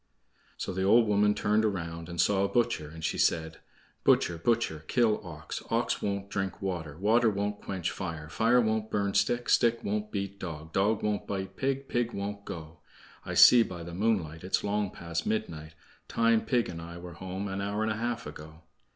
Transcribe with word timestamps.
So 0.57 0.73
the 0.73 0.81
old 0.81 1.05
woman 1.05 1.35
turned 1.35 1.63
around 1.63 2.09
and 2.09 2.19
saw 2.19 2.43
a 2.43 2.47
butcher, 2.49 2.89
and 2.89 3.03
she 3.05 3.19
said: 3.19 3.59
"Butcher, 4.03 4.39
butcher, 4.39 4.83
kill 4.87 5.21
ox; 5.23 5.61
Ox 5.69 6.01
won't 6.01 6.27
drink 6.27 6.59
water; 6.59 6.97
Water 6.97 7.29
won't 7.29 7.61
quench 7.61 7.91
fire; 7.91 8.27
Fire 8.27 8.59
won't 8.61 8.89
burn 8.89 9.13
stick; 9.13 9.47
Stick 9.47 9.83
won't 9.83 10.11
beat 10.11 10.39
dog; 10.39 10.73
Dog 10.73 11.03
won't 11.03 11.27
bite 11.27 11.55
pig; 11.55 11.87
Pig 11.87 12.13
won't 12.13 12.45
go. 12.45 12.79
I 13.27 13.35
see 13.35 13.61
by 13.61 13.83
the 13.83 13.93
moonlight 13.93 14.43
It's 14.43 14.63
long 14.63 14.89
past 14.89 15.27
midnight; 15.27 15.75
Time 16.07 16.45
pig 16.45 16.67
and 16.67 16.81
I 16.81 16.97
were 16.97 17.13
home 17.13 17.47
an 17.47 17.61
hour 17.61 17.83
and 17.83 17.91
a 17.91 17.95
half 17.97 18.25
ago." 18.25 18.63